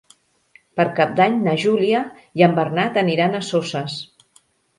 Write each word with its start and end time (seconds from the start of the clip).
Per 0.79 0.85
Cap 0.99 1.11
d'Any 1.19 1.35
na 1.47 1.53
Júlia 1.63 1.99
i 2.41 2.45
en 2.47 2.57
Bernat 2.61 2.99
aniran 3.03 3.37
a 3.37 3.43
Soses. 3.51 4.01